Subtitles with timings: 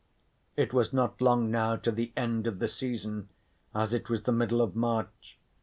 [0.57, 3.29] It was not long now to the end of the season,
[3.75, 5.37] as it was the middle of March.